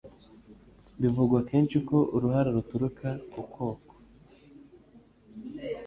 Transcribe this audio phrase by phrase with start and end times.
[1.01, 3.93] Bivugwa akenshi ko uruhara ruturuka ku koko